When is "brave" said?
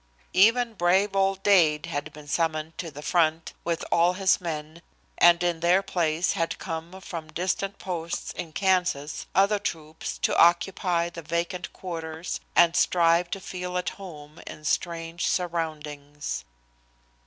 0.73-1.15